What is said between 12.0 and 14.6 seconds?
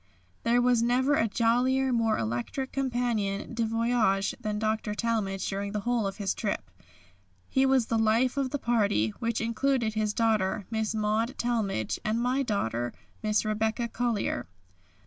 and my daughter, Miss Rebekah Collier.